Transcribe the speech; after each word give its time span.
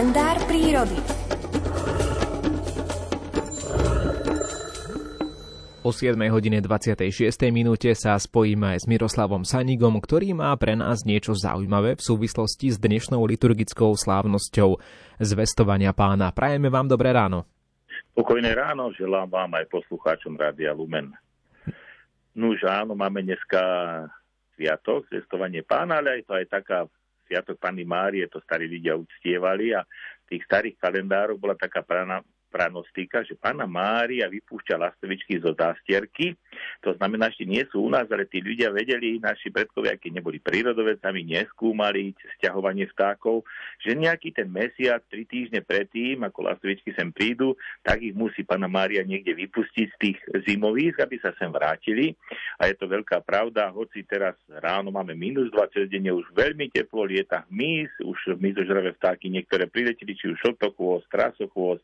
kalendár 0.00 0.40
prírody. 0.48 0.96
O 5.84 5.92
7 5.92 6.16
hodine 6.32 6.64
26. 6.64 7.12
minúte 7.52 7.92
sa 7.92 8.16
spojíme 8.16 8.72
aj 8.72 8.78
s 8.80 8.86
Miroslavom 8.88 9.44
Sanigom, 9.44 10.00
ktorý 10.00 10.32
má 10.32 10.56
pre 10.56 10.72
nás 10.72 11.04
niečo 11.04 11.36
zaujímavé 11.36 12.00
v 12.00 12.02
súvislosti 12.08 12.72
s 12.72 12.80
dnešnou 12.80 13.20
liturgickou 13.28 13.92
slávnosťou 13.92 14.80
zvestovania 15.20 15.92
pána. 15.92 16.32
Prajeme 16.32 16.72
vám 16.72 16.88
dobré 16.88 17.12
ráno. 17.12 17.44
Pokojné 18.16 18.56
ráno 18.56 18.96
želám 18.96 19.28
vám 19.28 19.52
aj 19.52 19.68
poslucháčom 19.68 20.32
Rádia 20.32 20.72
Lumen. 20.72 21.12
Nuž 22.32 22.64
áno, 22.64 22.96
máme 22.96 23.20
dneska 23.20 23.60
sviatok, 24.56 25.04
zvestovanie 25.12 25.60
pána, 25.60 26.00
ale 26.00 26.08
aj 26.16 26.22
to 26.24 26.32
aj 26.40 26.46
taká 26.48 26.88
Sviatok 27.30 27.62
Panny 27.62 27.86
Márie, 27.86 28.26
to 28.26 28.42
starí 28.42 28.66
ľudia 28.66 28.98
uctievali 28.98 29.70
a 29.70 29.86
tých 30.26 30.42
starých 30.50 30.82
kalendároch 30.82 31.38
bola 31.38 31.54
taká 31.54 31.86
prana, 31.86 32.18
pranostika, 32.50 33.22
že 33.22 33.38
pána 33.38 33.64
Mária 33.70 34.26
vypúšťa 34.26 34.74
lastovičky 34.74 35.38
zo 35.38 35.54
zástierky. 35.54 36.34
To 36.82 36.92
znamená, 36.98 37.30
že 37.30 37.46
nie 37.46 37.62
sú 37.70 37.86
u 37.86 37.90
nás, 37.90 38.10
ale 38.10 38.26
tí 38.26 38.42
ľudia 38.42 38.74
vedeli, 38.74 39.22
naši 39.22 39.54
predkovia, 39.54 39.94
keď 39.94 40.18
neboli 40.18 40.42
prírodovedcami, 40.42 41.22
neskúmali 41.22 42.12
stiahovanie 42.36 42.90
vtákov, 42.90 43.46
že 43.78 43.94
nejaký 43.94 44.34
ten 44.34 44.50
mesiac, 44.50 45.06
tri 45.06 45.22
týždne 45.24 45.62
predtým, 45.62 46.26
ako 46.26 46.50
lastovičky 46.50 46.90
sem 46.98 47.14
prídu, 47.14 47.54
tak 47.86 48.02
ich 48.02 48.12
musí 48.12 48.42
pána 48.42 48.66
Mária 48.66 49.06
niekde 49.06 49.32
vypustiť 49.38 49.86
z 49.94 49.96
tých 49.96 50.18
zimových, 50.50 50.98
aby 50.98 51.16
sa 51.22 51.30
sem 51.38 51.48
vrátili. 51.48 52.18
A 52.58 52.66
je 52.66 52.74
to 52.74 52.90
veľká 52.90 53.22
pravda, 53.22 53.70
hoci 53.70 54.02
teraz 54.04 54.34
ráno 54.50 54.90
máme 54.90 55.14
minus 55.14 55.48
20 55.54 55.86
denne, 55.86 56.10
už 56.10 56.26
veľmi 56.34 56.68
teplo, 56.74 57.06
lieta 57.06 57.46
hmyz, 57.48 58.02
už 58.02 58.36
hmyzožravé 58.36 58.98
vtáky 58.98 59.30
niektoré 59.30 59.70
priletili, 59.70 60.18
či 60.18 60.32
už 60.34 60.40
šotochôz, 60.42 61.06
trasochôz, 61.12 61.78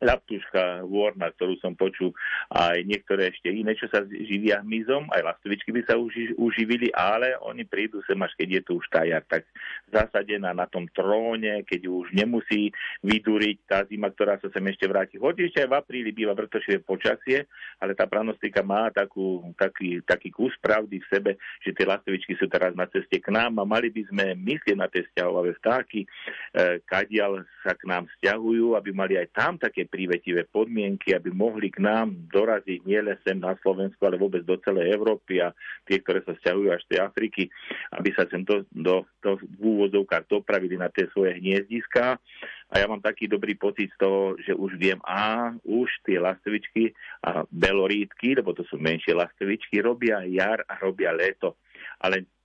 Laptuška, 0.00 0.80
Warna, 0.88 1.28
ktorú 1.36 1.60
som 1.60 1.76
počul, 1.76 2.16
aj 2.56 2.80
niektoré 2.88 3.28
ešte 3.28 3.52
iné, 3.52 3.76
čo 3.76 3.84
sa 3.92 4.00
živia 4.08 4.64
hmyzom, 4.64 5.12
aj 5.12 5.20
lastovičky 5.20 5.76
by 5.76 5.82
sa 5.84 6.00
uži, 6.00 6.32
uživili, 6.40 6.88
ale 6.96 7.36
oni 7.44 7.68
prídu 7.68 8.00
sem 8.08 8.16
až 8.24 8.32
keď 8.40 8.48
je 8.48 8.62
tu 8.64 8.72
už 8.80 8.86
tá 8.88 9.04
jar, 9.04 9.20
tak 9.28 9.44
zasadená 9.92 10.56
na 10.56 10.64
tom 10.64 10.88
tróne, 10.88 11.60
keď 11.68 11.92
už 11.92 12.16
nemusí 12.16 12.72
vydúriť 13.04 13.68
tá 13.68 13.84
zima, 13.84 14.08
ktorá 14.08 14.40
sa 14.40 14.48
sem 14.48 14.64
ešte 14.72 14.88
vráti. 14.88 15.20
Hoď 15.20 15.52
ešte 15.52 15.68
aj 15.68 15.68
v 15.68 15.76
apríli 15.76 16.10
býva 16.16 16.32
vrtošivé 16.32 16.80
počasie, 16.80 17.44
ale 17.76 17.92
tá 17.92 18.08
pranostika 18.08 18.64
má 18.64 18.88
takú, 18.88 19.52
taký, 19.60 20.00
taký 20.08 20.32
kus 20.32 20.56
pravdy 20.64 20.96
v 21.04 21.10
sebe, 21.12 21.30
že 21.60 21.76
tie 21.76 21.84
lastovičky 21.84 22.40
sú 22.40 22.48
teraz 22.48 22.72
na 22.72 22.88
ceste 22.88 23.20
k 23.20 23.28
nám 23.28 23.60
a 23.60 23.68
mali 23.68 23.92
by 23.92 24.02
sme 24.08 24.24
myslieť 24.32 24.76
na 24.80 24.88
tie 24.88 25.04
vzťahové 25.04 25.60
vtáky, 25.60 26.00
e, 26.04 26.08
kadiaľ 26.88 27.44
sa 27.60 27.76
k 27.76 27.84
nám 27.84 28.08
vzťahujú, 28.16 28.80
aby 28.80 28.90
mali 28.96 29.20
aj 29.20 29.28
tam 29.36 29.60
také 29.60 29.89
prívetivé 29.90 30.46
podmienky, 30.46 31.12
aby 31.12 31.34
mohli 31.34 31.68
k 31.68 31.82
nám 31.82 32.14
doraziť 32.30 32.86
nielen 32.86 33.18
sem 33.26 33.36
na 33.42 33.58
Slovensku, 33.58 33.98
ale 34.06 34.16
vôbec 34.16 34.46
do 34.46 34.54
celej 34.62 34.94
Európy 34.94 35.42
a 35.42 35.50
tie, 35.84 35.98
ktoré 35.98 36.22
sa 36.22 36.38
vzťahujú 36.38 36.68
až 36.70 36.80
z 36.86 36.88
tej 36.94 37.00
Afriky, 37.02 37.42
aby 37.98 38.10
sa 38.14 38.24
sem 38.30 38.46
do, 38.46 38.62
do, 38.70 39.02
do 39.18 39.36
v 39.42 39.60
úvodzovkách 39.60 40.30
dopravili 40.30 40.78
na 40.78 40.88
tie 40.88 41.10
svoje 41.10 41.36
hniezdiska. 41.42 42.16
A 42.70 42.74
ja 42.78 42.86
mám 42.86 43.02
taký 43.02 43.26
dobrý 43.26 43.58
pocit 43.58 43.90
z 43.90 43.98
toho, 43.98 44.38
že 44.38 44.54
už 44.54 44.78
viem, 44.78 45.02
a 45.02 45.50
už 45.66 45.90
tie 46.06 46.22
lastovičky 46.22 46.94
a 47.26 47.42
belorítky, 47.50 48.38
lebo 48.38 48.54
to 48.54 48.62
sú 48.70 48.78
menšie 48.78 49.10
lastovičky, 49.10 49.82
robia 49.82 50.22
jar 50.30 50.62
a 50.70 50.78
robia 50.78 51.10
leto. 51.10 51.58
Ale 51.98 52.39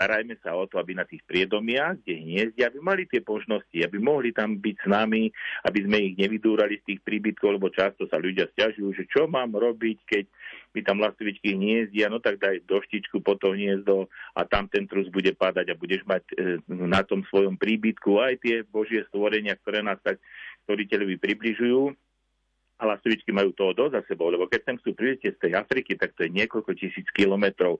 starajme 0.00 0.40
sa 0.40 0.56
o 0.56 0.64
to, 0.64 0.80
aby 0.80 0.96
na 0.96 1.04
tých 1.04 1.20
priedomiach, 1.28 2.00
kde 2.00 2.24
hniezdia, 2.24 2.72
aby 2.72 2.80
mali 2.80 3.04
tie 3.04 3.20
možnosti, 3.20 3.76
aby 3.84 4.00
mohli 4.00 4.32
tam 4.32 4.56
byť 4.56 4.76
s 4.80 4.86
nami, 4.88 5.28
aby 5.68 5.78
sme 5.84 5.98
ich 6.00 6.16
nevydúrali 6.16 6.80
z 6.80 6.96
tých 6.96 7.00
príbytkov, 7.04 7.60
lebo 7.60 7.68
často 7.68 8.08
sa 8.08 8.16
ľudia 8.16 8.48
stiažujú, 8.56 8.96
že 8.96 9.04
čo 9.12 9.28
mám 9.28 9.52
robiť, 9.52 9.98
keď 10.08 10.24
mi 10.72 10.80
tam 10.80 11.04
lastovičky 11.04 11.52
hniezdia, 11.52 12.08
no 12.08 12.16
tak 12.16 12.40
daj 12.40 12.64
doštičku 12.64 13.20
po 13.20 13.36
to 13.36 13.52
hniezdo 13.52 14.08
a 14.32 14.48
tam 14.48 14.72
ten 14.72 14.88
trus 14.88 15.04
bude 15.12 15.36
padať 15.36 15.68
a 15.68 15.76
budeš 15.76 16.00
mať 16.08 16.24
e, 16.32 16.64
na 16.64 17.04
tom 17.04 17.20
svojom 17.28 17.60
príbytku. 17.60 18.16
Aj 18.24 18.32
tie 18.40 18.64
božie 18.64 19.04
stvorenia, 19.12 19.52
ktoré 19.60 19.84
nás 19.84 20.00
tak 20.00 20.16
stvoriteľovi 20.64 21.20
približujú 21.20 21.92
a 22.80 22.88
lastovičky 22.88 23.28
majú 23.28 23.52
toho 23.52 23.76
dosť 23.76 23.92
za 23.92 24.02
sebou, 24.08 24.32
lebo 24.32 24.48
keď 24.48 24.64
sem 24.64 24.76
chcú 24.80 24.96
prísť 24.96 25.36
z 25.36 25.40
tej 25.44 25.52
Afriky, 25.60 26.00
tak 26.00 26.16
to 26.16 26.24
je 26.24 26.32
niekoľko 26.32 26.72
tisíc 26.72 27.04
kilometrov. 27.12 27.76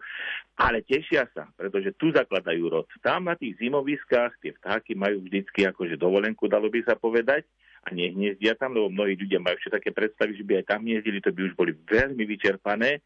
Ale 0.60 0.84
tešia 0.84 1.24
sa, 1.32 1.48
pretože 1.56 1.96
tu 1.96 2.12
zakladajú 2.12 2.68
rod. 2.68 2.86
Tam 3.00 3.24
na 3.24 3.34
tých 3.34 3.56
zimoviskách 3.56 4.36
tie 4.44 4.52
vtáky 4.60 4.92
majú 4.92 5.24
vždycky 5.24 5.64
akože 5.64 5.96
dovolenku, 5.96 6.44
dalo 6.52 6.68
by 6.68 6.84
sa 6.84 7.00
povedať, 7.00 7.48
a 7.80 7.96
nehniezdia 7.96 8.60
tam, 8.60 8.76
lebo 8.76 8.92
mnohí 8.92 9.16
ľudia 9.16 9.40
majú 9.40 9.56
ešte 9.56 9.80
také 9.80 9.88
predstavy, 9.88 10.36
že 10.36 10.44
by 10.44 10.60
aj 10.60 10.68
tam 10.68 10.84
hniezdili, 10.84 11.24
to 11.24 11.32
by 11.32 11.48
už 11.48 11.56
boli 11.56 11.72
veľmi 11.72 12.28
vyčerpané 12.28 13.00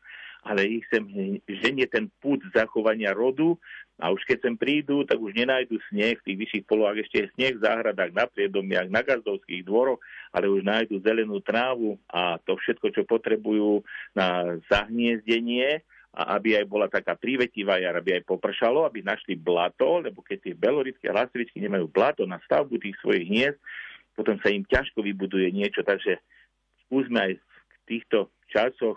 ale 0.45 0.69
ich 0.69 0.85
sem 0.93 1.05
ženie 1.49 1.89
ten 1.89 2.13
pút 2.21 2.45
zachovania 2.53 3.17
rodu 3.17 3.57
a 3.95 4.11
už 4.11 4.27
keď 4.27 4.51
sem 4.51 4.55
prídu, 4.59 5.07
tak 5.07 5.23
už 5.23 5.39
nenájdu 5.39 5.79
sneh 5.91 6.19
v 6.19 6.25
tých 6.27 6.39
vyšších 6.43 6.65
polohách, 6.67 7.07
ešte 7.07 7.17
je 7.23 7.33
sneh 7.39 7.55
v 7.55 7.63
záhradách, 7.63 8.11
na 8.11 8.27
priedomiach, 8.27 8.91
na 8.91 9.07
gazdovských 9.07 9.63
dvoroch, 9.63 10.03
ale 10.35 10.51
už 10.51 10.67
nájdu 10.67 10.99
zelenú 10.99 11.39
trávu 11.39 11.95
a 12.11 12.43
to 12.43 12.59
všetko, 12.59 12.91
čo 12.91 13.03
potrebujú 13.07 13.87
na 14.19 14.59
zahniezdenie, 14.67 15.79
a 16.15 16.39
aby 16.39 16.55
aj 16.55 16.67
bola 16.71 16.87
taká 16.87 17.19
prívetivá 17.19 17.83
jar, 17.83 17.99
aby 17.99 18.15
aj 18.15 18.23
popršalo, 18.23 18.87
aby 18.87 19.03
našli 19.03 19.35
blato, 19.35 19.99
lebo 19.99 20.23
keď 20.23 20.47
tie 20.47 20.55
belorické 20.55 21.11
a 21.11 21.15
hlasovičky 21.19 21.59
nemajú 21.59 21.91
blato 21.91 22.23
na 22.23 22.39
stavbu 22.47 22.79
tých 22.79 22.95
svojich 23.03 23.27
hniezd, 23.27 23.59
potom 24.15 24.39
sa 24.39 24.55
im 24.55 24.63
ťažko 24.63 25.03
vybuduje 25.03 25.51
niečo, 25.51 25.83
takže 25.83 26.23
skúsme 26.87 27.19
aj 27.19 27.33
v 27.35 27.79
týchto 27.91 28.31
časoch 28.47 28.95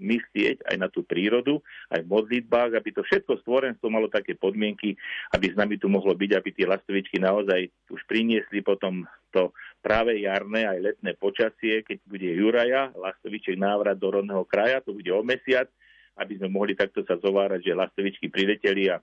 myslieť 0.00 0.66
aj 0.66 0.76
na 0.80 0.88
tú 0.88 1.04
prírodu, 1.04 1.60
aj 1.92 2.02
v 2.02 2.10
modlitbách, 2.10 2.74
aby 2.74 2.90
to 2.90 3.04
všetko 3.04 3.44
stvorenstvo 3.44 3.86
malo 3.92 4.08
také 4.08 4.34
podmienky, 4.34 4.96
aby 5.36 5.46
s 5.52 5.56
nami 5.56 5.76
tu 5.76 5.86
mohlo 5.86 6.16
byť, 6.16 6.30
aby 6.34 6.50
tie 6.50 6.66
lastovičky 6.66 7.20
naozaj 7.20 7.68
už 7.92 8.00
priniesli 8.08 8.64
potom 8.64 9.04
to 9.30 9.54
práve 9.78 10.18
jarné 10.18 10.66
aj 10.66 10.78
letné 10.92 11.12
počasie, 11.14 11.86
keď 11.86 11.98
bude 12.04 12.28
Juraja, 12.28 12.90
lastoviček 12.98 13.54
návrat 13.56 13.96
do 13.96 14.10
rodného 14.10 14.42
kraja, 14.44 14.82
to 14.82 14.92
bude 14.92 15.08
o 15.08 15.22
mesiac, 15.22 15.70
aby 16.18 16.36
sme 16.36 16.52
mohli 16.52 16.74
takto 16.74 17.06
sa 17.06 17.16
zovárať, 17.16 17.70
že 17.70 17.78
lastovičky 17.78 18.26
prileteli 18.28 18.90
a, 18.90 18.98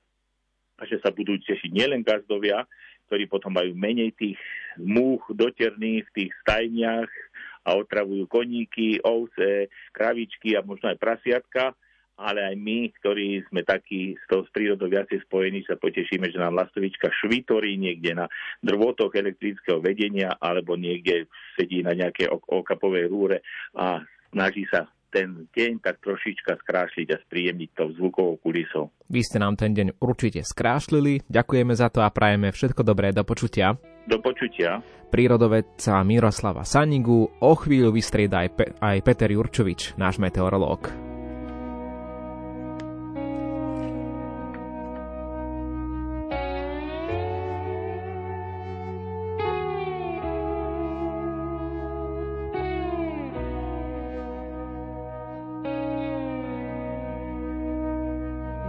a 0.78 0.84
že 0.86 1.02
sa 1.02 1.10
budú 1.10 1.40
tešiť 1.40 1.72
nielen 1.72 2.04
gazdovia, 2.04 2.68
ktorí 3.08 3.26
potom 3.32 3.56
majú 3.56 3.72
menej 3.74 4.12
tých 4.14 4.38
múch 4.76 5.24
doterných 5.32 6.04
v 6.12 6.14
tých 6.14 6.32
stajniach, 6.44 7.10
a 7.68 7.76
otravujú 7.76 8.32
koníky, 8.32 9.04
ovce, 9.04 9.68
kravičky 9.92 10.56
a 10.56 10.64
možno 10.64 10.88
aj 10.88 10.98
prasiatka, 10.98 11.76
ale 12.18 12.42
aj 12.42 12.56
my, 12.58 12.90
ktorí 12.98 13.46
sme 13.52 13.62
takí 13.62 14.18
s 14.18 14.26
tou 14.26 14.42
prírodou 14.50 14.90
viacej 14.90 15.22
spojení, 15.30 15.62
sa 15.68 15.78
potešíme, 15.78 16.32
že 16.34 16.42
nám 16.42 16.58
lastovička 16.58 17.14
švitorí 17.14 17.78
niekde 17.78 18.18
na 18.18 18.26
drvotoch 18.66 19.14
elektrického 19.14 19.78
vedenia 19.78 20.34
alebo 20.42 20.74
niekde 20.74 21.30
sedí 21.54 21.86
na 21.86 21.94
nejakej 21.94 22.34
okapovej 22.50 23.06
rúre 23.06 23.46
a 23.78 24.02
snaží 24.34 24.66
sa 24.72 24.90
ten 25.08 25.48
deň 25.56 25.80
tak 25.80 26.04
trošička 26.04 26.60
skrášliť 26.68 27.08
a 27.16 27.22
spríjemniť 27.24 27.70
to 27.78 27.84
zvukovou 27.96 28.36
kulisou. 28.44 28.92
Vy 29.08 29.24
ste 29.24 29.40
nám 29.40 29.56
ten 29.56 29.72
deň 29.72 30.04
určite 30.04 30.44
skrášlili, 30.44 31.24
ďakujeme 31.32 31.72
za 31.78 31.88
to 31.88 32.04
a 32.04 32.12
prajeme 32.12 32.52
všetko 32.52 32.82
dobré, 32.84 33.16
do 33.16 33.24
počutia. 33.24 33.80
Do 34.08 34.24
počutia. 34.24 34.80
Prírodovedca 35.12 36.00
Miroslava 36.08 36.64
Sanigu 36.64 37.28
o 37.28 37.54
chvíľu 37.60 37.92
vystrieda 37.92 38.48
aj, 38.48 38.50
Pe- 38.56 38.72
aj 38.80 38.98
Peter 39.04 39.28
Jurčovič, 39.28 40.00
náš 40.00 40.16
meteorológ. 40.20 40.88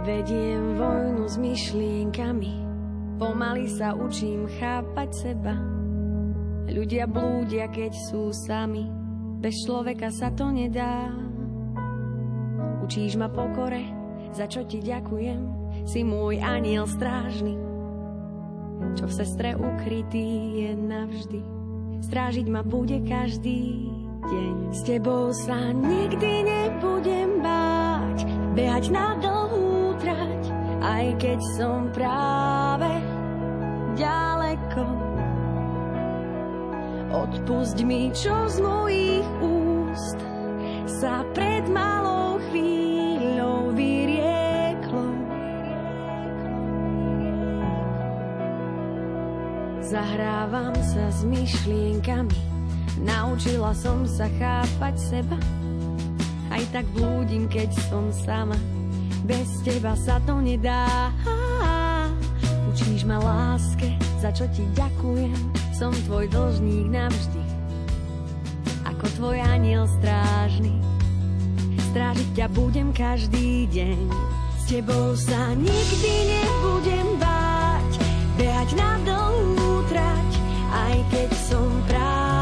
Vediem 0.03 0.75
vojnu 0.75 1.23
s 1.31 1.35
myšlienkami, 1.39 2.68
pomaly 3.19 3.67
sa 3.67 3.91
učím 3.91 4.47
chápať 4.57 5.09
seba. 5.11 5.53
Ľudia 6.71 7.03
blúdia, 7.05 7.67
keď 7.67 7.91
sú 8.07 8.31
sami, 8.31 8.87
bez 9.43 9.67
človeka 9.67 10.07
sa 10.07 10.31
to 10.31 10.47
nedá. 10.47 11.11
Učíš 12.79 13.19
ma 13.19 13.27
pokore, 13.27 13.83
za 14.31 14.47
čo 14.47 14.63
ti 14.63 14.79
ďakujem, 14.79 15.41
si 15.83 16.01
môj 16.07 16.39
aniel 16.39 16.87
strážny. 16.87 17.59
Čo 18.95 19.11
v 19.11 19.13
sestre 19.13 19.49
ukrytý 19.59 20.63
je 20.63 20.71
navždy, 20.79 21.41
strážiť 22.07 22.47
ma 22.47 22.63
bude 22.63 23.03
každý 23.03 23.91
deň. 24.23 24.55
S 24.71 24.81
tebou 24.87 25.35
sa 25.35 25.75
nikdy 25.75 26.47
nebudem 26.47 27.43
báť, 27.43 28.17
behať 28.55 28.85
na 28.95 29.19
dlhú 29.19 29.69
aj 30.79 31.05
keď 31.19 31.39
som 31.57 31.91
práve 31.91 32.58
ďaleko. 34.49 34.85
Odpusť 37.09 37.77
mi, 37.85 38.13
čo 38.13 38.33
z 38.49 38.57
mojich 38.61 39.27
úst 39.41 40.19
sa 41.01 41.25
pred 41.33 41.65
malou 41.69 42.37
chvíľou 42.49 43.73
vyrieklo. 43.73 45.05
Zahrávam 49.81 50.77
sa 50.85 51.09
s 51.09 51.25
myšlienkami, 51.25 52.37
naučila 53.01 53.73
som 53.73 54.05
sa 54.05 54.29
chápať 54.37 54.95
seba. 54.97 55.37
Aj 56.53 56.61
tak 56.73 56.85
blúdim, 56.93 57.49
keď 57.49 57.73
som 57.89 58.13
sama, 58.13 58.57
bez 59.25 59.49
teba 59.65 59.97
sa 59.97 60.21
to 60.29 60.37
nedá. 60.41 61.09
Učíš 62.69 63.01
ma 63.09 63.17
láske, 63.17 64.08
za 64.19 64.35
čo 64.35 64.43
ti 64.51 64.67
ďakujem, 64.75 65.39
som 65.71 65.95
tvoj 66.11 66.27
dlžník 66.27 66.91
navždy. 66.91 67.43
Ako 68.83 69.05
tvoj 69.15 69.39
aniel 69.39 69.87
strážny, 69.99 70.75
strážiť 71.91 72.29
ťa 72.35 72.47
budem 72.51 72.91
každý 72.91 73.63
deň. 73.71 74.11
S 74.59 74.63
tebou 74.67 75.15
sa 75.15 75.55
nikdy 75.55 76.13
nebudem 76.35 77.07
báť, 77.15 77.91
behať 78.35 78.69
na 78.75 78.91
dlhú 79.07 79.87
trať, 79.87 80.31
aj 80.67 80.95
keď 81.15 81.29
som 81.47 81.67
práve 81.87 82.38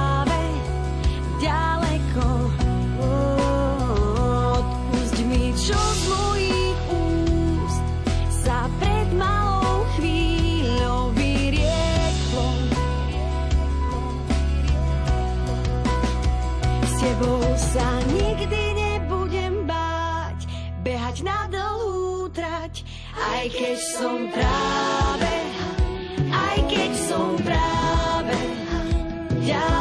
tebou 17.18 17.42
sa 17.58 17.98
nikdy 18.14 18.78
nebudem 18.78 19.66
báť, 19.66 20.46
behať 20.86 21.25
na 21.25 21.50
dlhú 21.50 22.30
trať, 22.30 22.86
aj 23.18 23.44
keď 23.50 23.78
som 23.98 24.30
práve, 24.30 25.36
aj 26.30 26.58
keď 26.69 26.92
som 26.94 27.34
práve 27.42 28.38
ďalej. 29.42 29.76